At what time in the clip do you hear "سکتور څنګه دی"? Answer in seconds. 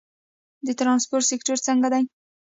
1.31-2.03